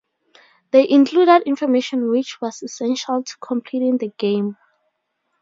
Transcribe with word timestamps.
They 0.71 0.89
included 0.89 1.43
information 1.43 2.09
which 2.09 2.41
was 2.41 2.63
essential 2.63 3.21
to 3.21 3.37
completing 3.39 3.99
the 3.99 4.09
game. 4.17 4.57